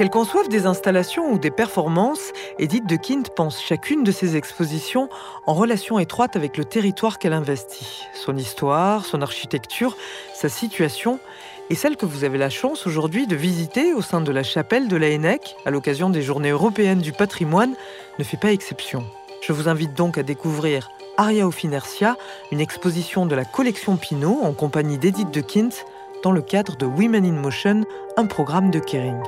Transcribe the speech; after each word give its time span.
Qu'elle 0.00 0.08
conçoive 0.08 0.48
des 0.48 0.64
installations 0.64 1.30
ou 1.30 1.38
des 1.38 1.50
performances, 1.50 2.32
Edith 2.58 2.86
de 2.86 2.96
Kint 2.96 3.24
pense 3.36 3.62
chacune 3.62 4.02
de 4.02 4.10
ses 4.10 4.34
expositions 4.34 5.10
en 5.44 5.52
relation 5.52 5.98
étroite 5.98 6.36
avec 6.36 6.56
le 6.56 6.64
territoire 6.64 7.18
qu'elle 7.18 7.34
investit. 7.34 8.06
Son 8.14 8.34
histoire, 8.38 9.04
son 9.04 9.20
architecture, 9.20 9.98
sa 10.32 10.48
situation 10.48 11.20
et 11.68 11.74
celle 11.74 11.98
que 11.98 12.06
vous 12.06 12.24
avez 12.24 12.38
la 12.38 12.48
chance 12.48 12.86
aujourd'hui 12.86 13.26
de 13.26 13.36
visiter 13.36 13.92
au 13.92 14.00
sein 14.00 14.22
de 14.22 14.32
la 14.32 14.42
chapelle 14.42 14.88
de 14.88 14.96
la 14.96 15.08
Hennec 15.08 15.54
à 15.66 15.70
l'occasion 15.70 16.08
des 16.08 16.22
Journées 16.22 16.48
européennes 16.48 17.02
du 17.02 17.12
patrimoine 17.12 17.74
ne 18.18 18.24
fait 18.24 18.38
pas 18.38 18.52
exception. 18.52 19.04
Je 19.42 19.52
vous 19.52 19.68
invite 19.68 19.92
donc 19.92 20.16
à 20.16 20.22
découvrir 20.22 20.90
Aria 21.18 21.46
of 21.46 21.62
Inertia, 21.62 22.16
une 22.52 22.60
exposition 22.62 23.26
de 23.26 23.34
la 23.34 23.44
collection 23.44 23.98
Pinot 23.98 24.40
en 24.44 24.54
compagnie 24.54 24.96
d'Edith 24.96 25.30
de 25.30 25.42
Kint 25.42 25.84
dans 26.22 26.32
le 26.32 26.40
cadre 26.40 26.78
de 26.78 26.86
Women 26.86 27.26
in 27.26 27.32
Motion, 27.32 27.84
un 28.16 28.24
programme 28.24 28.70
de 28.70 28.78
Kering. 28.78 29.20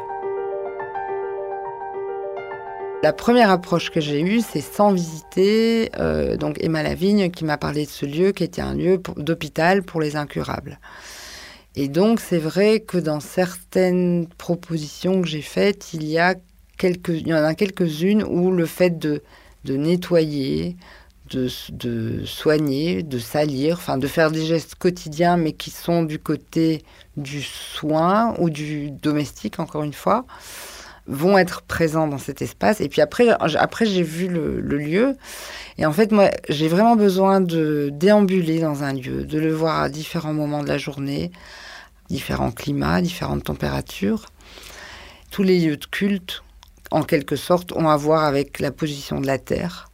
La 3.03 3.13
première 3.13 3.51
approche 3.51 3.91
que 3.91 4.01
j'ai 4.01 4.21
eue, 4.21 4.43
c'est 4.43 4.61
sans 4.61 4.93
visiter 4.93 5.91
euh, 5.99 6.37
donc 6.37 6.57
Emma 6.61 6.85
Lavigne 6.85 7.33
qui 7.33 7.45
m'a 7.45 7.59
parlé 7.59 7.85
de 7.85 7.91
ce 7.91 8.07
lieu 8.07 8.31
qui 8.31 8.45
était 8.45 8.63
un 8.63 8.75
lieu 8.75 9.03
d'hôpital 9.17 9.83
pour 9.83 10.01
les 10.01 10.15
incurables. 10.15 10.79
Et 11.75 11.89
donc 11.89 12.21
c'est 12.21 12.39
vrai 12.39 12.79
que 12.79 12.99
dans 12.99 13.19
certaines 13.19 14.29
propositions 14.39 15.21
que 15.21 15.27
j'ai 15.27 15.43
faites, 15.43 15.95
il 15.95 16.05
y 16.05 16.17
a 16.17 16.37
quelques, 16.79 17.09
il 17.09 17.27
y 17.27 17.35
en 17.35 17.43
a 17.43 17.57
quelques-unes 17.57 18.23
où 18.23 18.53
le 18.53 18.67
fait 18.67 18.97
de, 19.01 19.21
nettoyer, 19.65 20.77
de, 21.31 21.49
de, 21.73 22.25
soigner, 22.25 23.03
de 23.03 23.19
salir, 23.19 23.79
enfin 23.79 23.99
de 23.99 24.07
faire 24.07 24.31
des 24.31 24.47
gestes 24.47 24.77
quotidiens, 24.77 25.37
mais 25.37 25.55
qui 25.55 25.71
sont 25.71 26.05
du 26.05 26.21
côté 26.21 26.85
du 27.17 27.43
soin 27.43 28.37
ou 28.39 28.49
du 28.49 28.93
domestique, 28.93 29.59
encore 29.59 29.83
une 29.83 29.93
fois, 29.93 30.25
vont 31.07 31.37
être 31.39 31.63
présents 31.63 32.07
dans 32.07 32.19
cet 32.19 32.43
espace. 32.43 32.81
Et 32.81 32.89
puis 32.89 33.01
après, 33.01 33.29
après 33.31 33.87
j'ai 33.87 34.03
vu 34.03 34.29
le, 34.29 34.61
lieu. 34.61 35.17
Et 35.79 35.87
en 35.87 35.93
fait, 35.93 36.13
moi, 36.13 36.31
j'ai 36.49 36.69
vraiment 36.69 36.97
besoin 36.97 37.41
de 37.41 37.91
déambuler 37.93 38.61
dans 38.61 38.85
un 38.85 38.93
lieu, 38.93 39.25
de 39.25 39.39
le 39.39 39.53
voir 39.53 39.83
à 39.83 39.89
différents 39.89 40.35
moments 40.35 40.63
de 40.63 40.69
la 40.69 40.79
journée, 40.79 41.33
différents 42.09 42.53
climats, 42.53 43.01
différentes 43.01 43.45
températures. 43.45 44.27
Tous 45.31 45.43
les 45.43 45.61
lieux 45.61 45.77
de 45.77 45.87
culte, 45.87 46.43
en 46.91 47.03
quelque 47.03 47.37
sorte, 47.37 47.73
ont 47.73 47.89
à 47.89 47.97
voir 47.97 48.25
avec 48.25 48.61
la 48.61 48.71
position 48.71 49.21
de 49.21 49.27
la 49.27 49.39
Terre 49.39 49.89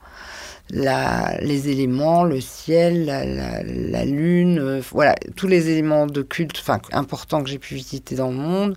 la, 0.71 1.39
les 1.41 1.69
éléments, 1.69 2.25
le 2.25 2.41
ciel, 2.41 3.07
la, 3.07 3.25
la, 3.25 4.05
lune, 4.05 4.59
euh, 4.59 4.83
voilà, 4.93 5.15
tous 5.37 5.47
les 5.47 5.71
éléments 5.71 6.07
de 6.07 6.23
culte 6.23 6.63
importants 6.93 7.43
que 7.43 7.49
j'ai 7.49 7.59
pu 7.59 7.75
visiter 7.75 8.17
dans 8.17 8.29
le 8.29 8.37
monde 8.37 8.77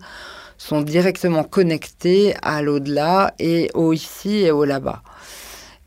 sont 0.62 0.84
directement 0.84 1.44
connectés 1.44 2.36
à 2.44 2.62
l'au-delà 2.62 3.34
et 3.40 3.72
au 3.74 3.94
ici 3.94 4.44
et 4.44 4.52
au 4.52 4.64
là-bas. 4.64 5.02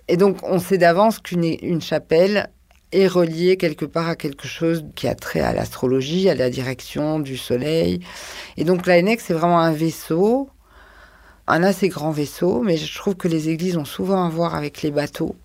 Et 0.08 0.16
donc, 0.16 0.38
on 0.42 0.58
sait 0.58 0.78
d'avance 0.78 1.20
qu'une 1.20 1.44
une 1.62 1.80
chapelle 1.80 2.50
est 2.90 3.06
reliée 3.06 3.56
quelque 3.56 3.84
part 3.84 4.08
à 4.08 4.16
quelque 4.16 4.48
chose 4.48 4.84
qui 4.96 5.06
a 5.06 5.14
trait 5.14 5.40
à 5.40 5.52
l'astrologie, 5.52 6.28
à 6.28 6.34
la 6.34 6.50
direction 6.50 7.20
du 7.20 7.36
soleil. 7.36 8.00
Et 8.56 8.64
donc, 8.64 8.88
la 8.88 9.00
c'est 9.20 9.32
vraiment 9.32 9.60
un 9.60 9.70
vaisseau, 9.70 10.50
un 11.46 11.62
assez 11.62 11.88
grand 11.88 12.10
vaisseau, 12.10 12.60
mais 12.60 12.76
je 12.76 12.98
trouve 12.98 13.14
que 13.14 13.28
les 13.28 13.50
églises 13.50 13.76
ont 13.76 13.84
souvent 13.84 14.26
à 14.26 14.28
voir 14.28 14.56
avec 14.56 14.82
les 14.82 14.90
bateaux. 14.90 15.36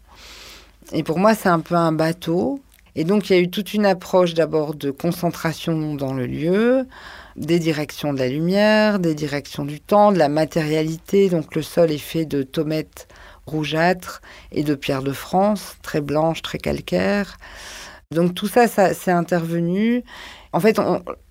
Et 0.92 1.04
pour 1.04 1.20
moi, 1.20 1.36
c'est 1.36 1.50
un 1.50 1.60
peu 1.60 1.76
un 1.76 1.92
bateau. 1.92 2.60
Et 3.00 3.06
donc, 3.06 3.30
il 3.30 3.34
y 3.34 3.40
a 3.40 3.42
eu 3.42 3.50
toute 3.50 3.74
une 3.74 3.86
approche 3.86 4.34
d'abord 4.34 4.76
de 4.76 4.92
concentration 4.92 5.96
dans 5.96 6.12
le 6.12 6.26
lieu, 6.26 6.86
des 7.38 7.58
directions 7.58 8.12
de 8.12 8.20
la 8.20 8.28
lumière, 8.28 9.00
des 9.00 9.16
directions 9.16 9.64
du 9.64 9.80
temps, 9.80 10.12
de 10.12 10.18
la 10.18 10.28
matérialité. 10.28 11.30
Donc, 11.30 11.56
le 11.56 11.62
sol 11.62 11.92
est 11.92 11.98
fait 11.98 12.26
de 12.26 12.44
tomettes 12.44 13.08
rougeâtres 13.46 14.22
et 14.52 14.64
de 14.64 14.76
pierres 14.76 15.02
de 15.02 15.14
France, 15.14 15.78
très 15.82 16.02
blanches, 16.02 16.42
très 16.42 16.58
calcaires. 16.58 17.38
Donc, 18.12 18.36
tout 18.36 18.50
ça, 18.50 18.68
ça 18.68 18.94
c'est 18.94 19.12
intervenu. 19.12 20.04
En 20.52 20.60
fait, 20.60 20.78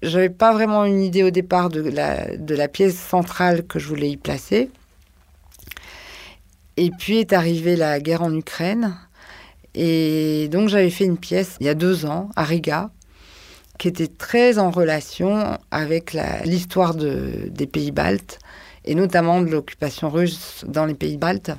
je 0.00 0.16
n'avais 0.16 0.30
pas 0.30 0.54
vraiment 0.54 0.86
une 0.86 1.02
idée 1.02 1.22
au 1.22 1.30
départ 1.30 1.68
de 1.68 2.54
la 2.54 2.68
pièce 2.68 2.98
centrale 2.98 3.66
que 3.66 3.78
je 3.78 3.88
voulais 3.88 4.08
y 4.08 4.16
placer. 4.16 4.70
Et 6.78 6.90
puis 6.98 7.18
est 7.18 7.34
arrivée 7.34 7.76
la 7.76 8.00
guerre 8.00 8.22
en 8.22 8.32
Ukraine. 8.34 8.96
Et 9.80 10.48
donc 10.48 10.68
j'avais 10.68 10.90
fait 10.90 11.04
une 11.04 11.16
pièce 11.16 11.56
il 11.60 11.66
y 11.66 11.68
a 11.68 11.74
deux 11.74 12.04
ans 12.04 12.30
à 12.34 12.42
Riga 12.42 12.90
qui 13.78 13.86
était 13.86 14.08
très 14.08 14.58
en 14.58 14.72
relation 14.72 15.56
avec 15.70 16.16
l'histoire 16.44 16.96
des 16.96 17.66
pays 17.70 17.92
baltes 17.92 18.40
et 18.84 18.96
notamment 18.96 19.40
de 19.40 19.46
l'occupation 19.46 20.10
russe 20.10 20.64
dans 20.66 20.84
les 20.84 20.94
pays 20.94 21.16
baltes. 21.16 21.52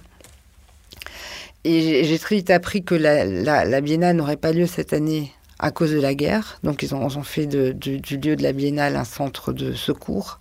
Et 1.63 2.03
j'ai 2.03 2.19
très 2.19 2.35
vite 2.35 2.50
appris 2.50 2.84
que 2.84 2.94
la, 2.94 3.80
Biennale 3.80 4.18
n'aurait 4.18 4.36
pas 4.36 4.51
lieu 4.51 4.66
cette 4.66 4.91
année 4.91 5.31
à 5.57 5.72
cause 5.72 5.94
de 5.94 6.01
la 6.01 6.13
guerre. 6.13 6.59
Donc 6.62 6.84
ils 6.84 6.94
ont, 6.94 7.09
fait 7.24 7.46
du, 7.46 8.01
du 8.01 8.18
lieu 8.18 8.36
de 8.36 8.44
la 8.44 8.51
Biennale 8.51 8.97
un 8.97 9.06
centre 9.06 9.53
de 9.53 9.72
secours. 9.72 10.40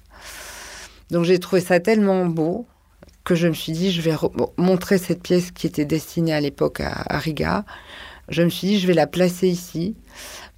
Donc 1.12 1.24
j'ai 1.24 1.38
trouvé 1.38 1.60
ça 1.60 1.78
tellement 1.78 2.26
beau 2.26 2.66
que 3.28 3.34
je 3.34 3.46
me 3.46 3.52
suis 3.52 3.72
dit, 3.72 3.92
je 3.92 4.00
vais 4.00 4.14
montrer 4.56 4.96
cette 4.96 5.22
pièce 5.22 5.50
qui 5.50 5.66
était 5.66 5.84
destinée 5.84 6.32
à 6.32 6.40
l'époque 6.40 6.80
à, 6.80 7.18
Riga. 7.18 7.66
Je 8.30 8.42
me 8.42 8.48
suis 8.48 8.68
dit, 8.68 8.80
je 8.80 8.86
vais 8.86 8.94
la 8.94 9.06
placer 9.06 9.48
ici 9.48 9.96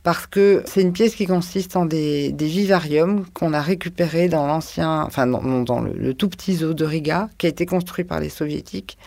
parce 0.05 0.29
que 0.29 0.63
c'est 0.67 0.81
une 0.81 0.93
pièce 0.93 1.17
qui 1.17 1.27
consiste 1.27 1.75
en 1.75 1.85
des, 1.85 2.33
vivariums 2.39 3.27
qu'on 3.35 3.55
a 3.55 3.61
récupérés 3.61 4.29
dans 4.29 4.47
l'ancien, 4.47 5.03
enfin 5.03 5.27
dans, 5.27 5.81
le, 5.81 6.15
tout 6.15 6.29
petit 6.29 6.55
zoo 6.55 6.73
de 6.73 6.85
Riga 6.85 7.29
qui 7.39 7.47
a 7.47 7.49
été 7.49 7.67
construit 7.67 8.05
par 8.05 8.21
les 8.21 8.29
soviétiques. 8.29 8.99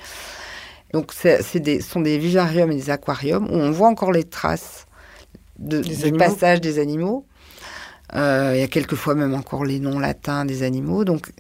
Donc 0.92 1.14
ce 1.14 1.58
des, 1.58 1.80
sont 1.80 2.02
des 2.02 2.18
vivariums 2.18 2.70
et 2.70 2.76
des 2.76 2.90
aquariums 2.90 3.46
où 3.50 3.56
on 3.56 3.72
voit 3.72 3.88
encore 3.88 4.12
les 4.12 4.26
traces 4.26 4.88
de, 5.58 5.80
du 5.80 6.12
passage 6.12 6.60
des 6.60 6.80
animaux. 6.80 7.26
Euh, 8.16 8.52
il 8.54 8.60
y 8.60 8.64
a 8.64 8.68
quelquefois 8.68 9.16
même 9.16 9.34
encore 9.34 9.66
les 9.66 9.80
noms 9.80 10.00
latins 10.00 10.46
des 10.46 10.64
animaux. 10.64 11.04
Donc 11.04 11.32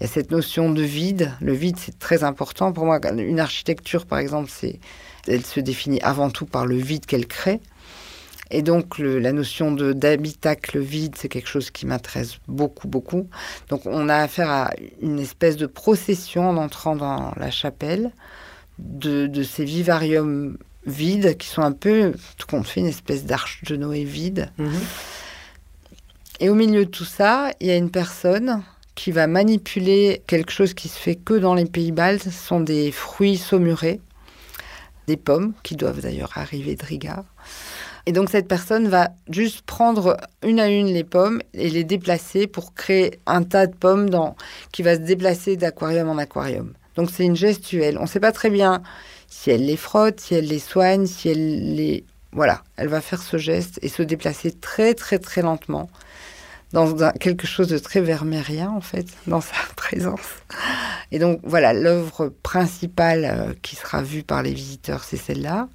il 0.00 0.04
y 0.04 0.06
a 0.06 0.08
cette 0.08 0.30
notion 0.30 0.70
de 0.70 0.82
vide. 0.82 1.32
Le 1.40 1.52
vide, 1.52 1.76
c'est 1.78 1.98
très 1.98 2.24
important. 2.24 2.72
Pour 2.72 2.86
moi, 2.86 3.00
une 3.16 3.40
architecture, 3.40 4.06
par 4.06 4.18
exemple, 4.18 4.50
c'est, 4.52 4.80
elle 5.26 5.44
se 5.44 5.60
définit 5.60 6.00
avant 6.02 6.30
tout 6.30 6.46
par 6.46 6.66
le 6.66 6.76
vide 6.76 7.06
qu'elle 7.06 7.26
crée. 7.26 7.60
Et 8.54 8.60
donc, 8.60 8.98
la 8.98 9.32
notion 9.32 9.72
de, 9.72 9.94
d'habitacle 9.94 10.78
vide, 10.78 11.14
c'est 11.16 11.30
quelque 11.30 11.48
chose 11.48 11.70
qui 11.70 11.86
m'intéresse 11.86 12.36
beaucoup, 12.48 12.86
beaucoup. 12.86 13.26
Donc, 13.70 13.86
on 13.86 14.10
a 14.10 14.16
affaire 14.16 14.50
à 14.50 14.70
une 15.00 15.18
espèce 15.18 15.56
de 15.56 15.64
procession 15.64 16.50
en 16.50 16.58
entrant 16.58 16.94
dans 16.94 17.32
la 17.38 17.50
chapelle 17.50 18.12
de, 18.78 19.42
ces 19.42 19.64
vivariums 19.64 20.58
vides 20.84 21.38
qui 21.38 21.48
sont 21.48 21.62
un 21.62 21.72
peu, 21.72 22.12
tout 22.36 22.46
compte 22.46 22.66
fait, 22.66 22.80
une 22.80 22.86
espèce 22.86 23.24
d'arche 23.24 23.62
de 23.64 23.76
Noé 23.76 24.04
vide. 24.04 24.50
Mm-hmm. 24.58 25.21
Et 26.42 26.50
au 26.50 26.56
milieu 26.56 26.86
de 26.86 26.90
tout 26.90 27.04
ça, 27.04 27.52
il 27.60 27.68
y 27.68 27.70
a 27.70 27.76
une 27.76 27.92
personne 27.92 28.64
qui 28.96 29.12
va 29.12 29.28
manipuler 29.28 30.22
quelque 30.26 30.50
chose 30.50 30.74
qui 30.74 30.88
se 30.88 30.98
fait 30.98 31.14
que 31.14 31.34
dans 31.34 31.54
les 31.54 31.66
pays 31.66 31.92
baltes. 31.92 32.24
Ce 32.24 32.30
sont 32.32 32.58
des 32.58 32.90
fruits 32.90 33.36
saumurés, 33.36 34.00
des 35.06 35.16
pommes, 35.16 35.52
qui 35.62 35.76
doivent 35.76 36.00
d'ailleurs 36.00 36.32
arriver 36.34 36.74
de 36.74 36.84
Riga. 36.84 37.24
Et 38.06 38.12
donc 38.12 38.28
cette 38.28 38.48
personne 38.48 38.88
va 38.88 39.10
juste 39.30 39.62
prendre 39.62 40.16
une 40.42 40.58
à 40.58 40.66
une 40.66 40.88
les 40.88 41.04
pommes 41.04 41.40
et 41.54 41.70
les 41.70 41.84
déplacer 41.84 42.48
pour 42.48 42.74
créer 42.74 43.20
un 43.26 43.44
tas 43.44 43.68
de 43.68 43.76
pommes 43.76 44.10
dans, 44.10 44.34
qui 44.72 44.82
va 44.82 44.96
se 44.96 45.00
déplacer 45.02 45.56
d'aquarium 45.56 46.08
en 46.08 46.18
aquarium. 46.18 46.72
Donc 46.96 47.10
c'est 47.12 47.24
une 47.24 47.36
gestuelle. 47.36 47.98
On 47.98 48.02
ne 48.02 48.08
sait 48.08 48.18
pas 48.18 48.32
très 48.32 48.50
bien 48.50 48.82
si 49.28 49.52
elle 49.52 49.64
les 49.64 49.76
frotte, 49.76 50.18
si 50.18 50.34
elle 50.34 50.48
les 50.48 50.58
soigne, 50.58 51.06
si 51.06 51.28
elle 51.28 51.76
les... 51.76 52.04
Voilà, 52.32 52.64
elle 52.76 52.88
va 52.88 53.00
faire 53.00 53.22
ce 53.22 53.36
geste 53.36 53.78
et 53.82 53.88
se 53.88 54.02
déplacer 54.02 54.50
très 54.50 54.94
très 54.94 55.20
très 55.20 55.42
lentement 55.42 55.88
dans 56.72 57.12
quelque 57.12 57.46
chose 57.46 57.68
de 57.68 57.78
très 57.78 58.00
vermérien, 58.00 58.70
en 58.70 58.80
fait, 58.80 59.06
dans 59.26 59.40
sa 59.40 59.54
présence. 59.76 60.20
Et 61.10 61.18
donc, 61.18 61.40
voilà, 61.42 61.72
l'œuvre 61.72 62.32
principale 62.42 63.24
euh, 63.24 63.54
qui 63.62 63.76
sera 63.76 64.02
vue 64.02 64.22
par 64.22 64.42
les 64.42 64.54
visiteurs, 64.54 65.04
c'est 65.04 65.16
celle-là. 65.16 65.68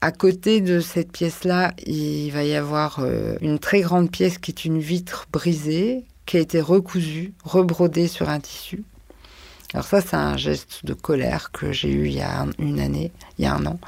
À 0.00 0.12
côté 0.12 0.60
de 0.60 0.80
cette 0.80 1.10
pièce-là, 1.10 1.72
il 1.84 2.30
va 2.30 2.44
y 2.44 2.54
avoir 2.54 3.00
euh, 3.00 3.36
une 3.40 3.58
très 3.58 3.80
grande 3.80 4.10
pièce 4.10 4.38
qui 4.38 4.50
est 4.52 4.64
une 4.64 4.78
vitre 4.78 5.26
brisée, 5.32 6.04
qui 6.26 6.36
a 6.36 6.40
été 6.40 6.60
recousue, 6.60 7.32
rebrodée 7.42 8.06
sur 8.06 8.28
un 8.28 8.38
tissu. 8.38 8.84
Alors 9.74 9.86
ça, 9.86 10.00
c'est 10.00 10.16
un 10.16 10.36
geste 10.36 10.84
de 10.84 10.94
colère 10.94 11.50
que 11.52 11.72
j'ai 11.72 11.90
eu 11.90 12.06
il 12.06 12.14
y 12.14 12.20
a 12.20 12.46
une 12.58 12.80
année, 12.80 13.12
il 13.38 13.44
y 13.44 13.48
a 13.48 13.54
un 13.54 13.66
an. 13.66 13.78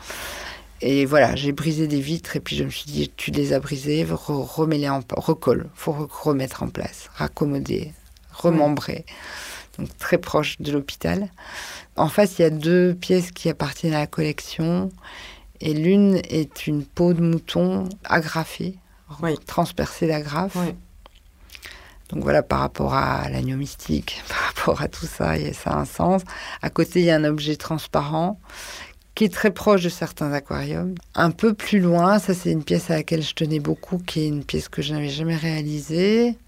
Et 0.82 1.04
voilà, 1.04 1.36
j'ai 1.36 1.52
brisé 1.52 1.86
des 1.86 2.00
vitres 2.00 2.36
et 2.36 2.40
puis 2.40 2.56
je 2.56 2.64
me 2.64 2.70
suis 2.70 2.90
dit, 2.90 3.12
tu 3.16 3.30
les 3.30 3.52
as 3.52 3.60
brisées, 3.60 4.06
remets-les 4.08 4.88
en 4.88 5.00
recolle, 5.16 5.68
faut 5.74 5.92
remettre 5.92 6.62
en 6.62 6.68
place, 6.68 7.10
raccommoder, 7.14 7.92
remembrer. 8.32 9.04
Donc 9.78 9.96
très 9.98 10.18
proche 10.18 10.60
de 10.60 10.72
l'hôpital. 10.72 11.28
En 11.96 12.08
face, 12.08 12.38
il 12.38 12.42
y 12.42 12.44
a 12.46 12.50
deux 12.50 12.94
pièces 12.94 13.30
qui 13.30 13.50
appartiennent 13.50 13.94
à 13.94 14.00
la 14.00 14.06
collection 14.06 14.90
et 15.60 15.74
l'une 15.74 16.16
est 16.28 16.66
une 16.66 16.84
peau 16.84 17.12
de 17.12 17.20
mouton 17.20 17.88
agrafée, 18.04 18.76
transpercée 19.46 20.06
d'agrafes. 20.06 20.56
Donc 22.08 22.24
voilà, 22.24 22.42
par 22.42 22.60
rapport 22.60 22.94
à 22.94 23.28
l'agneau 23.28 23.56
mystique, 23.56 24.22
par 24.28 24.38
rapport 24.38 24.82
à 24.82 24.88
tout 24.88 25.06
ça 25.06 25.36
et 25.36 25.52
ça 25.52 25.70
a 25.70 25.78
un 25.78 25.84
sens. 25.84 26.22
À 26.62 26.70
côté, 26.70 27.00
il 27.00 27.06
y 27.06 27.10
a 27.10 27.16
un 27.16 27.24
objet 27.24 27.56
transparent 27.56 28.40
qui 29.20 29.26
est 29.26 29.28
très 29.28 29.50
proche 29.50 29.82
de 29.82 29.90
certains 29.90 30.32
aquariums. 30.32 30.94
Un 31.14 31.31
peu 31.31 31.52
plus 31.52 31.78
loin, 31.78 32.19
ça 32.19 32.32
c'est 32.32 32.50
une 32.50 32.64
pièce 32.64 32.90
à 32.90 32.94
laquelle 32.94 33.20
je 33.20 33.34
tenais 33.34 33.61
beaucoup, 33.61 33.99
qui 33.99 34.22
est 34.22 34.28
une 34.28 34.44
pièce 34.44 34.70
que 34.70 34.81
je 34.81 34.94
n'avais 34.94 35.11
jamais 35.11 35.37
réalisée 35.37 36.38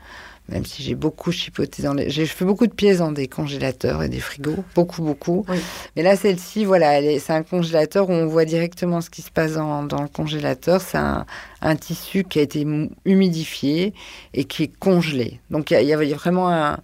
même 0.49 0.65
si 0.65 0.83
j'ai 0.83 0.95
beaucoup 0.95 1.33
chipoté 1.33 1.83
dans 1.83 1.93
les... 1.93 2.09
J'ai 2.09 2.25
fait 2.27 2.47
beaucoup 2.47 2.67
de 2.67 2.73
pièces 2.73 2.99
dans 2.99 3.13
des 3.13 3.29
congélateurs 3.29 4.03
et 4.03 4.09
des 4.09 4.21
frigos, 4.21 4.65
beaucoup, 4.75 5.03
beaucoup. 5.03 5.47
Mais 5.95 6.03
là, 6.03 6.17
celle-ci, 6.17 6.65
voilà, 6.65 7.01
c'est 7.21 7.33
un 7.33 7.43
congélateur 7.43 8.09
où 8.11 8.13
on 8.13 8.27
voit 8.27 8.45
directement 8.45 9.01
ce 9.01 9.09
qui 9.09 9.23
se 9.23 9.31
passe 9.31 9.53
dans, 9.53 9.83
le 9.83 10.09
congélateur. 10.09 10.81
C'est 10.81 10.99
un, 10.99 11.77
tissu 11.77 12.25
qui 12.25 12.41
a 12.41 12.43
été 12.43 12.67
humidifié 13.05 13.95
et 14.35 14.45
qui 14.45 14.65
est 14.65 14.77
congelé. 14.79 15.41
Donc, 15.51 15.71
il 15.71 15.87
y, 15.87 15.93
avait 15.93 16.13
vraiment 16.13 16.51
un, 16.51 16.79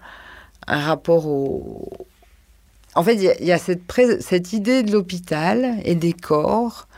rapport 0.67 1.27
au... 1.27 1.91
En 2.99 3.05
fait, 3.05 3.15
il 3.15 3.47
y, 3.47 3.53
a, 3.53 3.59
cette, 3.59 3.83
cette 4.19 4.53
idée 4.53 4.83
de 4.83 4.91
l'hôpital 4.91 5.77
et 5.85 5.95
des 5.95 6.13
corps, 6.13 6.89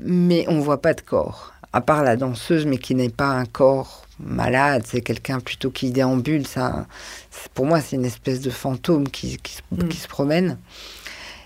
mais 0.00 0.44
on 0.46 0.54
ne 0.54 0.60
voit 0.60 0.80
pas 0.80 0.94
de 0.94 1.00
corps. 1.00 1.52
À 1.72 1.80
part 1.80 2.04
la 2.04 2.14
danseuse, 2.14 2.64
mais 2.64 2.78
qui 2.78 2.94
n'est 2.94 3.08
pas 3.08 3.26
un 3.26 3.44
corps 3.44 4.06
malade, 4.20 4.84
c'est 4.86 5.00
quelqu'un 5.00 5.40
plutôt 5.40 5.70
qui 5.70 5.90
déambule. 5.90 6.46
Ça, 6.46 6.86
pour 7.54 7.66
moi, 7.66 7.80
c'est 7.80 7.96
une 7.96 8.04
espèce 8.04 8.40
de 8.40 8.50
fantôme 8.50 9.08
qui, 9.08 9.36
mm. 9.72 9.88
qui, 9.88 9.96
se 9.96 10.06
promène. 10.06 10.58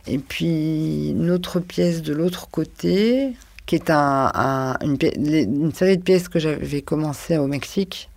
Et 0.07 0.19
puis, 0.19 1.13
une 1.13 1.31
autre 1.31 1.59
pièce 1.59 2.03
de 2.03 2.13
l'autre 2.13 2.49
côté, 2.49 3.33
qui 3.65 3.77
est 3.77 3.89
un, 3.89 4.77
une, 4.83 4.99
une, 5.17 5.73
série 5.73 5.97
de 5.97 6.03
pièces 6.03 6.29
que 6.29 6.39
j'avais 6.39 6.83
commencé 6.83 7.39
au 7.39 7.47
Mexique. 7.47 8.11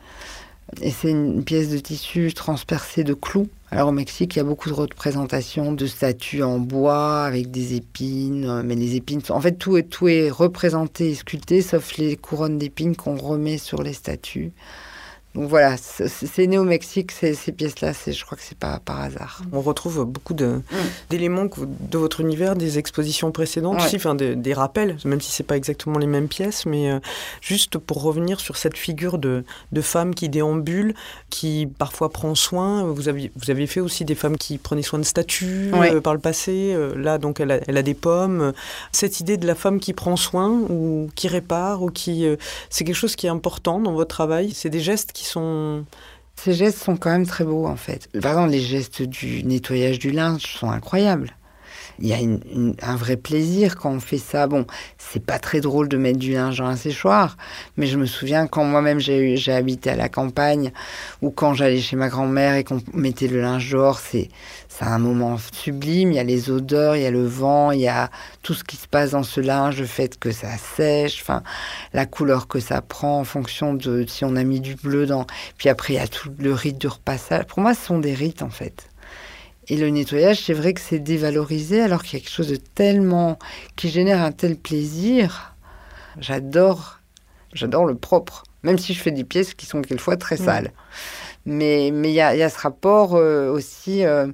Et 0.82 0.92
c'est 0.92 1.10
une 1.10 1.44
pièce 1.44 1.70
de 1.70 1.78
tissu 1.78 2.34
transpercé 2.34 3.04
de 3.04 3.14
clous. 3.14 3.48
Alors 3.72 3.90
au 3.90 3.92
Mexique, 3.92 4.36
il 4.36 4.40
y 4.40 4.42
a 4.42 4.46
beaucoup 4.46 4.70
de 4.70 4.74
représentations 4.74 5.74
de 5.74 5.86
statues 5.86 6.44
en 6.44 6.60
bois 6.60 7.24
avec 7.24 7.52
des 7.52 7.76
épines, 7.76 8.62
mais 8.64 8.76
les 8.76 8.96
épines, 8.96 9.22
en 9.30 9.42
fait, 9.42 9.54
tout 9.54 9.78
est, 9.78 9.84
tout 9.84 10.08
est 10.08 10.30
représenté 10.30 11.12
et 11.12 11.16
sculpté, 11.16 11.62
sauf 11.62 11.98
les 11.98 12.16
couronnes 12.16 12.58
d'épines 12.58 12.96
qu'on 12.96 13.16
remet 13.16 13.58
sur 13.58 13.82
les 13.82 13.94
statues. 13.94 14.52
Donc 15.38 15.50
voilà, 15.50 15.76
c'est 15.78 16.48
né 16.48 16.58
au 16.58 16.64
Mexique, 16.64 17.12
ces, 17.12 17.36
pièces-là, 17.52 17.92
je 18.08 18.26
crois 18.26 18.36
que 18.36 18.44
c'est 18.44 18.58
pas 18.58 18.80
par 18.84 19.02
hasard. 19.02 19.44
On 19.52 19.62
retrouve 19.62 20.04
beaucoup 20.04 20.34
mm. 20.34 20.64
d'éléments 21.12 21.46
de, 21.46 21.98
votre 22.00 22.22
univers, 22.22 22.56
des 22.56 22.80
expositions 22.80 23.32
précédentes 23.32 23.80
aussi, 23.80 23.98
enfin 23.98 24.16
des 24.16 24.54
rappels, 24.56 24.98
même 25.06 25.22
si 25.22 25.32
c'est 25.32 25.44
pas 25.44 25.56
exactement 25.56 26.00
les 26.00 26.08
mêmes 26.08 26.28
pièces, 26.28 26.66
mais 26.66 26.90
euh, 26.90 27.00
juste 27.40 27.78
pour 27.78 28.02
revenir 28.02 28.40
sur 28.40 28.58
cette 28.58 28.76
figure 28.76 29.20
de, 29.20 29.44
de, 29.72 29.82
femme 29.82 30.16
qui 30.16 30.28
déambule, 30.28 30.96
qui 31.30 31.70
parfois 31.78 32.10
prend 32.10 32.34
soin. 32.34 32.86
Vous 32.86 33.08
aviez, 33.08 33.32
vous 33.36 33.52
aviez 33.52 33.68
fait 33.68 33.80
aussi 33.80 34.06
des 34.06 34.16
femmes 34.16 34.38
qui 34.38 34.58
prenaient 34.58 34.82
soin 34.82 34.98
de 34.98 35.06
statues 35.06 35.70
euh, 35.76 36.02
par 36.02 36.16
le 36.16 36.20
passé. 36.20 36.74
Euh, 36.74 36.96
là, 36.98 37.20
donc, 37.20 37.40
elle 37.42 37.52
a, 37.52 37.60
elle 37.68 37.78
a, 37.78 37.84
des 37.84 37.94
pommes. 37.94 38.54
Cette 38.92 39.20
idée 39.20 39.38
de 39.38 39.46
la 39.46 39.54
femme 39.54 39.80
qui 39.80 39.94
prend 39.94 40.16
soin 40.16 40.50
ou 40.50 41.12
qui 41.14 41.28
répare 41.28 41.84
ou 41.84 41.92
qui, 41.92 42.26
c'est 42.72 42.86
quelque 42.86 42.96
chose 42.96 43.16
qui 43.16 43.28
est 43.28 43.30
important 43.30 43.80
dans 43.80 43.94
votre 43.94 44.16
travail. 44.16 44.52
C'est 44.56 44.72
des 44.72 44.80
gestes 44.80 45.12
qui 45.12 45.27
Ces 46.36 46.54
gestes 46.54 46.84
sont 46.84 46.98
quand 46.98 47.10
même 47.10 47.26
très 47.26 47.44
beaux 47.44 47.66
en 47.66 47.76
fait. 47.76 48.10
Par 48.22 48.34
exemple, 48.34 48.52
les 48.52 48.62
gestes 48.62 49.02
du 49.02 49.44
nettoyage 49.44 50.00
du 50.00 50.12
linge 50.12 50.44
sont 50.44 50.70
incroyables. 50.70 51.36
Il 52.00 52.08
y 52.08 52.14
a 52.14 52.18
un 52.82 52.96
vrai 52.96 53.18
plaisir 53.18 53.76
quand 53.76 53.92
on 53.92 54.00
fait 54.00 54.18
ça. 54.18 54.48
Bon, 54.48 54.66
c'est 54.98 55.24
pas 55.24 55.40
très 55.40 55.62
drôle 55.62 55.90
de 55.90 55.98
mettre 55.98 56.20
du 56.20 56.34
linge 56.34 56.60
dans 56.60 56.66
un 56.66 56.76
séchoir, 56.76 57.38
mais 57.76 57.88
je 57.88 57.98
me 57.98 58.06
souviens 58.06 58.48
quand 58.48 58.66
moi-même 58.66 59.00
j'ai 59.00 59.52
habité 59.52 59.90
à 59.90 59.96
la 59.96 60.10
campagne 60.10 60.72
ou 61.22 61.32
quand 61.32 61.54
j'allais 61.54 61.80
chez 61.80 61.96
ma 61.96 62.10
grand-mère 62.10 62.56
et 62.56 62.64
qu'on 62.64 62.82
mettait 62.94 63.28
le 63.28 63.42
linge 63.42 63.72
dehors, 63.72 64.00
c'est 64.00 64.30
un 64.80 65.00
moment 65.00 65.38
sublime. 65.52 66.12
Il 66.12 66.16
y 66.16 66.20
a 66.20 66.24
les 66.24 66.52
odeurs, 66.52 66.96
il 66.96 67.02
y 67.02 67.06
a 67.06 67.12
le 67.12 67.26
vent, 67.26 67.72
il 67.72 67.82
y 67.82 67.88
a 67.88 68.12
tout 68.44 68.54
ce 68.54 68.64
qui 68.64 68.76
se 68.76 68.88
passe 68.88 69.12
dans 69.12 69.24
ce 69.24 69.42
linge, 69.42 69.80
le 69.80 69.88
fait 69.88 70.20
que 70.20 70.32
ça 70.32 70.56
sèche, 70.58 71.26
la 71.94 72.06
couleur 72.06 72.48
que 72.48 72.60
ça 72.60 72.82
prend 72.82 73.20
en 73.20 73.24
fonction 73.24 73.74
de 73.74 74.06
si 74.08 74.24
on 74.24 74.36
a 74.36 74.44
mis 74.44 74.60
du 74.60 74.76
bleu 74.76 75.08
dans. 75.08 75.26
Puis 75.58 75.70
après, 75.70 75.94
il 75.94 75.98
y 75.98 76.00
a 76.00 76.08
tout 76.08 76.30
le 76.38 76.54
rite 76.54 76.78
du 76.78 76.88
repassage. 76.88 77.46
Pour 77.46 77.60
moi, 77.60 77.74
ce 77.74 77.86
sont 77.86 77.98
des 78.00 78.14
rites, 78.14 78.44
en 78.44 78.50
fait. 78.50 78.88
Et 79.70 79.76
le 79.76 79.90
nettoyage, 79.90 80.42
c'est 80.42 80.54
vrai 80.54 80.74
que 80.74 80.82
c'est 80.82 81.00
dévalorisé 81.00 81.82
alors 81.82 82.04
qu'il 82.04 82.18
y 82.18 82.22
a 82.22 82.24
quelque 82.24 82.34
chose 82.34 82.50
de 82.50 82.56
tellement. 82.56 83.38
qui 83.76 83.90
génère 83.90 84.22
un 84.22 84.32
tel 84.32 84.56
plaisir. 84.56 85.56
J'adore. 86.20 87.00
J'adore 87.54 87.86
le 87.86 87.96
propre. 87.96 88.44
Même 88.64 88.78
si 88.78 88.94
je 88.94 89.02
fais 89.02 89.12
des 89.12 89.24
pièces 89.24 89.54
qui 89.54 89.66
sont 89.66 89.82
quelquefois 89.82 90.18
très 90.18 90.38
sales. 90.38 90.72
Mais 91.46 91.88
il 91.88 92.10
y, 92.12 92.22
a, 92.22 92.50
ce 92.50 92.60
rapport 92.60 93.16
euh, 93.16 93.52
aussi. 93.52 94.04
Euh, 94.04 94.28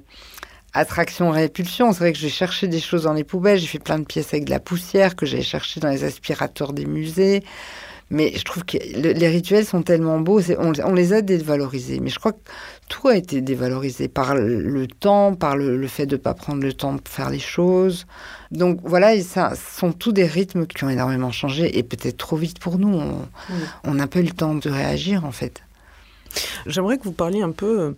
attraction-répulsion. 0.74 1.92
C'est 1.92 2.00
vrai 2.00 2.12
que 2.12 2.18
j'ai 2.18 2.28
cherché 2.28 2.66
des 2.66 2.80
choses 2.80 3.04
dans 3.04 3.12
les 3.12 3.24
poubelles, 3.24 3.58
j'ai 3.58 3.66
fait 3.66 3.78
plein 3.78 3.98
de 3.98 4.04
pièces 4.04 4.34
avec 4.34 4.44
de 4.44 4.50
la 4.50 4.60
poussière 4.60 5.16
que 5.16 5.24
j'avais 5.24 5.42
cherché 5.42 5.80
dans 5.80 5.88
les 5.88 6.04
aspirateurs 6.04 6.72
des 6.72 6.84
musées. 6.84 7.44
Mais 8.10 8.32
je 8.36 8.44
trouve 8.44 8.64
que 8.64 8.76
les 8.76 9.28
rituels 9.28 9.64
sont 9.64 9.82
tellement 9.82 10.20
beaux, 10.20 10.40
on, 10.58 10.72
on, 10.84 10.94
les 10.94 11.12
a 11.12 11.22
dévalorisés. 11.22 12.00
Mais 12.00 12.10
je 12.10 12.18
crois 12.18 12.32
que 12.32 12.38
tout 12.88 13.08
a 13.08 13.16
été 13.16 13.40
dévalorisé 13.40 14.08
par 14.08 14.34
le, 14.34 14.86
temps, 14.86 15.34
par 15.34 15.56
le, 15.56 15.86
fait 15.86 16.06
de 16.06 16.16
ne 16.16 16.20
pas 16.20 16.34
prendre 16.34 16.62
le 16.62 16.72
temps 16.72 16.94
de 16.94 17.00
faire 17.04 17.30
les 17.30 17.38
choses. 17.38 18.06
Donc 18.50 18.80
voilà, 18.84 19.20
ça 19.22 19.54
sont 19.54 19.92
tous 19.92 20.12
des 20.12 20.26
rythmes 20.26 20.66
qui 20.66 20.84
ont 20.84 20.90
énormément 20.90 21.32
changé 21.32 21.78
et 21.78 21.82
peut-être 21.82 22.18
trop 22.18 22.36
vite 22.36 22.58
pour 22.58 22.78
nous. 22.78 23.00
On 23.84 23.94
n'a 23.94 24.06
pas 24.06 24.20
eu 24.20 24.24
le 24.24 24.30
temps 24.30 24.54
de 24.54 24.68
réagir 24.68 25.24
en 25.24 25.32
fait. 25.32 25.62
J'aimerais 26.66 26.98
que 26.98 27.04
vous 27.04 27.12
parliez 27.12 27.42
un 27.42 27.52
peu 27.52 27.80
euh, 27.80 27.92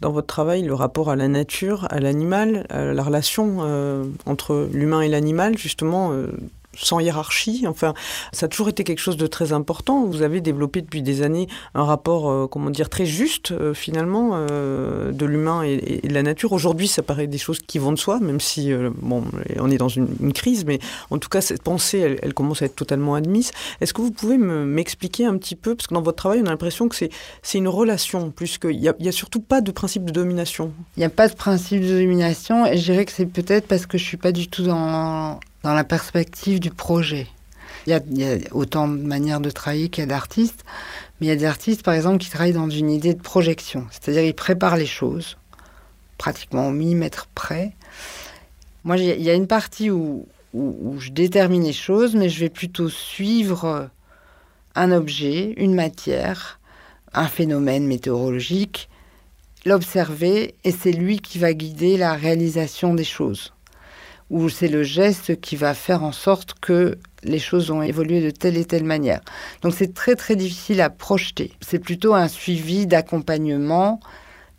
dans 0.00 0.12
votre 0.12 0.26
travail 0.26 0.62
le 0.62 0.74
rapport 0.74 1.10
à 1.10 1.16
la 1.16 1.28
nature, 1.28 1.86
à 1.90 2.00
l'animal, 2.00 2.66
la 2.70 3.02
relation 3.02 3.58
euh, 3.60 4.04
entre 4.26 4.68
l'humain 4.72 5.02
et 5.02 5.08
l'animal, 5.08 5.58
justement. 5.58 6.12
Euh, 6.12 6.32
sans 6.76 7.00
hiérarchie. 7.00 7.64
Enfin, 7.66 7.94
ça 8.32 8.46
a 8.46 8.48
toujours 8.48 8.68
été 8.68 8.84
quelque 8.84 9.00
chose 9.00 9.16
de 9.16 9.26
très 9.26 9.52
important. 9.52 10.04
Vous 10.04 10.22
avez 10.22 10.40
développé 10.40 10.82
depuis 10.82 11.02
des 11.02 11.22
années 11.22 11.48
un 11.74 11.84
rapport, 11.84 12.30
euh, 12.30 12.46
comment 12.46 12.70
dire, 12.70 12.88
très 12.88 13.06
juste 13.06 13.52
euh, 13.52 13.74
finalement 13.74 14.30
euh, 14.32 15.12
de 15.12 15.26
l'humain 15.26 15.62
et, 15.62 16.00
de 16.02 16.14
la 16.14 16.22
nature. 16.22 16.52
Aujourd'hui, 16.52 16.88
ça 16.88 17.02
paraît 17.02 17.26
des 17.26 17.38
choses 17.38 17.60
qui 17.60 17.78
vont 17.78 17.92
de 17.92 17.98
soi, 17.98 18.20
même 18.20 18.40
si 18.40 18.72
bon, 19.00 19.24
on 19.58 19.70
est 19.70 19.76
dans 19.76 19.88
une, 19.88 20.32
crise, 20.32 20.64
mais 20.64 20.78
en 21.10 21.18
tout 21.18 21.28
cas, 21.28 21.40
cette 21.40 21.62
pensée, 21.62 22.18
elle, 22.22 22.34
commence 22.34 22.62
à 22.62 22.66
être 22.66 22.76
totalement 22.76 23.14
admise. 23.14 23.50
Est-ce 23.80 23.92
que 23.92 24.00
vous 24.00 24.10
pouvez 24.10 24.38
m'expliquer 24.38 25.26
un 25.26 25.36
petit 25.36 25.56
peu, 25.56 25.74
parce 25.74 25.86
que 25.86 25.94
dans 25.94 26.02
votre 26.02 26.16
travail, 26.16 26.40
on 26.42 26.46
a 26.46 26.50
l'impression 26.50 26.88
que 26.88 26.96
c'est 26.96 27.10
une 27.58 27.68
relation, 27.68 28.30
plus 28.30 28.58
qu'il 28.58 28.78
n'y 28.78 28.88
a, 28.88 28.94
a 28.98 29.12
surtout 29.12 29.40
pas 29.40 29.60
de 29.60 29.70
principe 29.70 30.04
de 30.04 30.12
domination. 30.12 30.72
Il 30.96 31.00
n'y 31.00 31.06
a 31.06 31.10
pas 31.10 31.28
de 31.28 31.34
principe 31.34 31.82
de 31.82 32.00
domination, 32.00 32.66
et 32.66 32.76
je 32.78 32.84
dirais 32.84 33.04
que 33.04 33.12
c'est 33.12 33.26
peut-être 33.26 33.66
parce 33.66 33.86
que 33.86 33.98
je 33.98 34.04
suis 34.04 34.16
pas 34.16 34.32
du 34.32 34.48
tout 34.48 34.62
dans 34.62 35.38
dans 35.62 35.74
la 35.74 35.84
perspective 35.84 36.60
du 36.60 36.70
projet. 36.70 37.26
Il 37.86 37.92
y, 37.92 38.24
a, 38.24 38.36
autant 38.52 38.86
de 38.86 39.02
manières 39.02 39.40
de 39.40 39.50
travailler 39.50 39.88
qu'il 39.88 40.02
y 40.02 40.04
a 40.04 40.08
d'artistes, 40.08 40.64
mais 41.20 41.26
il 41.26 41.30
y 41.30 41.32
a 41.32 41.36
des 41.36 41.44
artistes, 41.44 41.82
par 41.82 41.94
exemple, 41.94 42.18
qui 42.18 42.30
travaillent 42.30 42.52
dans 42.52 42.70
une 42.70 42.90
idée 42.90 43.14
de 43.14 43.20
projection. 43.20 43.86
C'est-à-dire, 43.90 44.22
ils 44.22 44.34
préparent 44.34 44.76
les 44.76 44.86
choses, 44.86 45.36
pratiquement 46.18 46.68
au 46.68 46.70
millimètre 46.70 47.28
près. 47.34 47.72
Moi, 48.84 48.98
il 48.98 49.22
y 49.22 49.30
a 49.30 49.34
une 49.34 49.48
partie 49.48 49.90
où, 49.90 50.26
je 50.54 51.10
détermine 51.10 51.64
les 51.64 51.72
choses, 51.72 52.14
mais 52.14 52.28
je 52.28 52.40
vais 52.40 52.50
plutôt 52.50 52.88
suivre 52.88 53.88
un 54.74 54.92
objet, 54.92 55.54
une 55.56 55.74
matière, 55.74 56.60
un 57.14 57.26
phénomène 57.26 57.86
météorologique, 57.86 58.88
l'observer, 59.64 60.54
et 60.64 60.72
c'est 60.72 60.92
lui 60.92 61.20
qui 61.20 61.38
va 61.38 61.52
guider 61.52 61.96
la 61.96 62.14
réalisation 62.14 62.94
des 62.94 63.04
choses 63.04 63.52
où 64.32 64.48
c'est 64.48 64.68
le 64.68 64.82
geste 64.82 65.40
qui 65.42 65.56
va 65.56 65.74
faire 65.74 66.02
en 66.02 66.10
sorte 66.10 66.54
que 66.58 66.98
les 67.22 67.38
choses 67.38 67.70
ont 67.70 67.82
évolué 67.82 68.22
de 68.22 68.30
telle 68.30 68.56
et 68.56 68.64
telle 68.64 68.82
manière. 68.82 69.20
Donc 69.60 69.74
c'est 69.74 69.92
très 69.92 70.16
très 70.16 70.36
difficile 70.36 70.80
à 70.80 70.88
projeter. 70.88 71.52
C'est 71.60 71.78
plutôt 71.78 72.14
un 72.14 72.28
suivi 72.28 72.86
d'accompagnement 72.86 74.00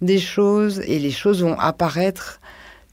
des 0.01 0.20
choses 0.20 0.80
et 0.86 1.00
les 1.00 1.12
choses 1.12 1.42
vont 1.42 1.58
apparaître 1.58 2.39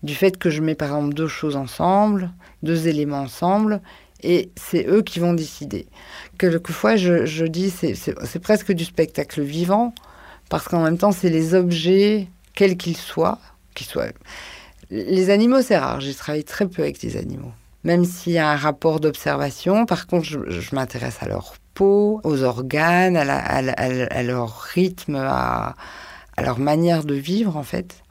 du 0.03 0.15
fait 0.15 0.39
que 0.39 0.49
je 0.49 0.63
mets 0.63 0.75
par 0.75 0.89
exemple 0.89 1.15
deux 1.15 1.29
choses 1.29 1.55
ensemble, 1.55 2.31
deux 2.63 2.89
éléments 2.89 3.21
ensemble, 3.21 3.83
et 4.23 4.51
c'est 4.57 4.87
eux 4.89 5.03
qui 5.03 5.19
vont 5.19 5.35
décider. 5.35 5.87
Quelquefois, 6.39 6.97
je, 6.97 7.27
je 7.27 7.45
dis, 7.45 7.71
c'est 7.71 8.39
presque 8.39 8.73
du 8.73 8.87
spectacle 8.87 9.43
vivant, 9.43 9.95
parce 10.49 10.65
qu'en 10.65 10.83
même 10.83 10.97
temps, 10.97 11.13
c'est 11.13 11.29
les 11.29 11.55
objets, 11.55 12.29
quels 12.55 12.79
qu'ils 12.79 12.97
soient, 12.97 13.39
qu'ils 13.75 13.87
soient 13.87 14.07
les 14.91 15.31
animaux, 15.31 15.63
c'est 15.63 15.79
rare. 15.79 16.01
J'ai 16.01 16.15
travaillé 16.15 16.43
très 16.43 16.67
peu 16.67 16.83
avec 16.83 17.03
les 17.03 17.17
animaux. 17.17 17.53
Même 17.85 18.05
s'il 18.05 18.33
y 18.33 18.39
a 18.39 18.51
un 18.51 18.57
rapport 18.57 19.01
d'observation, 19.01 19.87
par 19.87 20.07
contre, 20.07 20.27
je, 20.27 20.75
m'intéresse 20.75 21.17
à 21.21 21.29
leur 21.29 21.55
peau, 21.75 22.21
aux 22.25 22.43
organes, 22.43 23.17
à, 23.17 24.23
leur 24.23 24.61
rythme, 24.61 25.15
à, 25.17 25.75
leur 26.43 26.59
manière 26.59 27.05
de 27.05 27.15
vivre, 27.15 27.57
en 27.57 27.63
fait. 27.63 28.03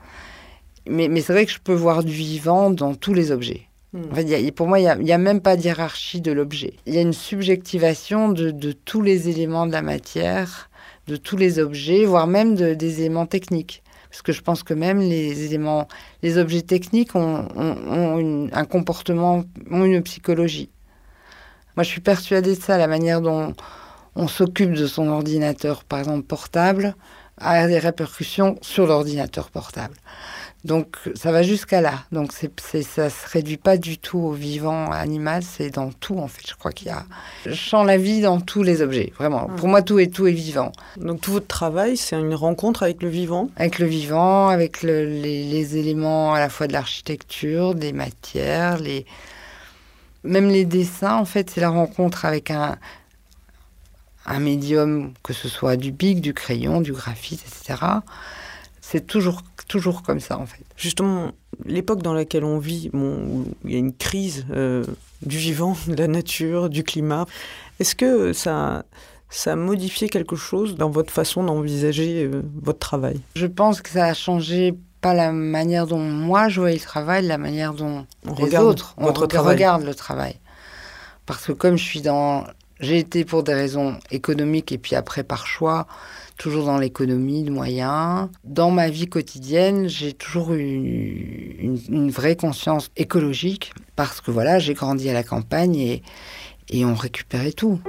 Mais, 0.88 1.10
c'est 1.22 1.34
vrai 1.34 1.46
que 1.46 1.52
je 1.52 1.60
peux 1.60 1.74
voir 1.74 2.04
du 2.04 2.14
vivant 2.14 2.72
dans 2.72 2.96
tous 2.96 3.14
les 3.14 3.32
objets. 3.32 3.68
En 4.12 4.16
fait, 4.16 4.52
pour 4.52 4.68
moi, 4.68 4.80
il 4.80 5.04
n'y 5.04 5.12
a, 5.12 5.18
même 5.18 5.42
pas 5.42 5.56
de 5.56 5.64
hiérarchie 5.64 6.22
de 6.22 6.32
l'objet. 6.32 6.74
Il 6.86 6.96
y 6.96 6.98
a 6.98 7.02
une 7.02 7.14
subjectivation 7.14 8.30
de, 8.30 8.72
tous 8.72 9.02
les 9.02 9.30
éléments 9.30 9.68
de 9.68 9.72
la 9.72 9.82
matière, 9.82 10.70
de 11.08 11.16
tous 11.16 11.38
les 11.38 11.60
objets, 11.60 12.06
voire 12.06 12.28
même 12.28 12.56
des 12.56 13.00
éléments 13.02 13.26
techniques. 13.26 13.84
Parce 14.10 14.22
que 14.22 14.32
je 14.32 14.42
pense 14.42 14.64
que 14.64 14.74
même 14.74 15.00
les 15.00 15.46
éléments, 15.46 15.88
les 16.24 16.38
objets 16.38 16.64
techniques 16.64 17.16
ont, 17.16 17.48
un 18.52 18.66
comportement, 18.66 19.44
ont 19.70 19.86
une 19.86 20.02
psychologie. 20.02 20.70
Moi, 21.76 21.84
je 21.84 21.90
suis 21.90 22.02
persuadée 22.02 22.56
de 22.56 22.62
ça, 22.62 22.78
la 22.78 22.88
manière 22.88 23.22
dont 23.22 23.54
on 24.16 24.28
s'occupe 24.28 24.74
de 24.74 24.88
son 24.88 25.08
ordinateur, 25.08 25.84
par 25.84 26.00
exemple 26.00 26.24
portable, 26.24 26.96
a 27.38 27.68
des 27.68 27.80
répercussions 27.80 28.58
sur 28.62 28.86
l'ordinateur 28.88 29.50
portable. 29.50 29.96
Donc 30.66 30.98
ça 31.16 31.32
va 31.32 31.42
jusqu'à 31.42 31.80
là. 31.80 32.04
Donc 32.12 32.34
c'est, 32.34 32.52
c'est, 32.60 32.82
ça 32.82 33.10
se 33.10 33.28
réduit 33.30 33.58
pas 33.58 33.78
du 33.78 33.98
tout 33.98 34.20
au 34.20 34.32
vivant 34.34 34.92
animal, 34.92 35.42
c'est 35.42 35.70
dans 35.70 35.92
tout 35.92 36.18
en 36.18 36.28
fait. 36.28 36.46
Je 36.48 36.56
crois 36.56 36.72
qu'il 36.72 36.88
y 36.88 36.92
a. 36.92 37.06
Je 37.46 37.54
sens 37.54 37.86
la 37.86 37.98
vie 37.98 38.20
dans 38.20 38.42
tous 38.42 38.62
les 38.62 38.82
objets, 38.82 39.14
vraiment. 39.18 39.48
Pour 39.48 39.70
moi, 39.70 39.82
tout 39.82 40.00
est 40.00 40.14
tout 40.14 40.28
est 40.28 40.34
vivant. 40.34 40.74
Donc 40.98 41.22
tout 41.22 41.32
votre 41.32 41.48
travail, 41.48 41.96
c'est 41.96 42.18
une 42.18 42.36
rencontre 42.36 42.84
avec 42.84 43.02
le 43.02 43.10
vivant. 43.10 43.50
Avec 43.56 43.80
le 43.80 43.86
vivant, 43.86 44.50
avec 44.50 44.84
les, 44.84 45.06
les, 45.06 45.78
éléments 45.78 46.34
à 46.34 46.40
la 46.40 46.50
fois 46.50 46.68
de 46.68 46.74
l'architecture, 46.74 47.74
des 47.74 47.94
matières, 47.94 48.80
les 48.80 49.06
même 50.26 50.50
les 50.50 50.66
dessins. 50.66 51.16
En 51.16 51.26
fait, 51.26 51.50
c'est 51.50 51.62
la 51.62 51.70
rencontre 51.70 52.26
avec 52.26 52.52
un 52.52 52.78
un 54.26 54.40
médium, 54.40 55.14
que 55.24 55.34
ce 55.34 55.48
soit 55.48 55.76
du 55.76 55.92
bic, 55.92 56.22
du 56.22 56.34
crayon, 56.34 56.82
du 56.82 56.92
graphite, 56.92 57.44
etc. 57.48 57.84
C'est 58.92 59.06
toujours 59.06 59.44
toujours 59.68 60.02
comme 60.02 60.20
ça 60.20 60.40
en 60.40 60.48
fait. 60.48 60.64
Justement, 60.76 61.32
l'époque 61.64 62.02
dans 62.02 62.14
laquelle 62.14 62.44
on 62.44 62.58
vit, 62.58 62.90
où 62.94 63.46
il 63.64 63.72
y 63.72 63.76
a 63.76 63.78
une 63.78 63.94
crise 63.94 64.48
euh, 64.52 64.84
du 65.22 65.38
vivant, 65.38 65.78
de 65.88 65.94
la 65.94 66.08
nature, 66.08 66.70
du 66.70 66.84
climat, 66.84 67.28
est-ce 67.80 67.94
que 67.94 68.34
ça, 68.34 68.86
ça 69.30 69.54
a 69.54 69.56
modifié 69.56 70.10
quelque 70.10 70.36
chose 70.36 70.76
dans 70.76 70.90
votre 70.90 71.14
façon 71.14 71.44
d'envisager 71.44 72.24
euh, 72.24 72.42
votre 72.64 72.80
travail? 72.80 73.22
Je 73.36 73.46
pense 73.46 73.82
que 73.84 73.92
ça 73.92 74.06
a 74.06 74.16
changé 74.16 74.74
pas 75.02 75.14
la 75.14 75.32
manière 75.32 75.86
dont 75.86 76.00
moi 76.00 76.50
je 76.50 76.60
vois 76.60 76.72
le 76.72 76.80
travail, 76.80 77.28
la 77.28 77.38
manière 77.38 77.76
dont 77.76 78.08
on 78.26 78.44
les 78.44 78.58
autres 78.58 78.96
votre 78.98 79.28
regardent 79.38 79.86
le 79.86 79.94
travail. 79.94 80.36
Parce 81.28 81.46
que 81.46 81.52
comme 81.52 81.78
je 81.78 81.84
suis 81.84 82.02
dans... 82.02 82.44
J'ai 82.80 82.98
été 82.98 83.26
pour 83.26 83.44
des 83.44 83.54
raisons 83.54 84.00
économiques 84.10 84.72
et 84.72 84.78
puis 84.78 84.96
après 84.96 85.24
par 85.24 85.46
choix 85.46 85.86
toujours 86.40 86.66
dans 86.66 86.80
l'économie 86.80 87.44
de 87.44 87.52
moyens. 87.52 88.30
Dans 88.44 88.72
ma 88.72 88.90
vie 88.90 89.08
quotidienne, 89.08 89.88
j'ai 89.88 90.14
toujours 90.14 90.54
eu 90.54 91.78
une, 91.90 92.10
vraie 92.10 92.36
conscience 92.36 92.90
écologique 92.98 93.74
parce 93.96 94.22
que 94.22 94.32
voilà, 94.32 94.58
j'ai 94.58 94.74
grandi 94.74 95.10
à 95.10 95.14
la 95.14 95.24
campagne 95.24 95.76
et, 95.76 96.02
on 96.86 96.96
récupérait 96.96 97.52
tout. 97.52 97.80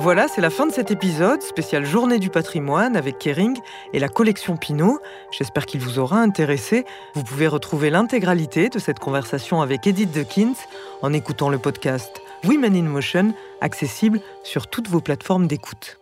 Voilà, 0.00 0.28
c'est 0.28 0.40
la 0.40 0.50
fin 0.50 0.66
de 0.66 0.72
cet 0.72 0.92
épisode, 0.92 1.42
spécial 1.42 1.84
Journée 1.84 2.18
du 2.20 2.30
patrimoine 2.30 2.94
avec 2.94 3.18
Kering 3.18 3.56
et 3.92 3.98
la 3.98 4.08
collection 4.08 4.56
Pinot. 4.56 5.00
J'espère 5.36 5.66
qu'il 5.66 5.80
vous 5.80 5.98
aura 5.98 6.20
intéressé. 6.20 6.84
Vous 7.14 7.24
pouvez 7.24 7.48
retrouver 7.48 7.90
l'intégralité 7.90 8.68
de 8.68 8.78
cette 8.78 9.00
conversation 9.00 9.60
avec 9.60 9.86
Edith 9.86 10.12
de 10.12 10.22
Kint 10.22 10.56
en 11.02 11.12
écoutant 11.12 11.48
le 11.48 11.58
podcast 11.58 12.20
Women 12.44 12.74
in 12.76 12.84
Motion, 12.84 13.34
accessible 13.60 14.20
sur 14.44 14.68
toutes 14.68 14.88
vos 14.88 15.00
plateformes 15.00 15.46
d'écoute. 15.46 15.97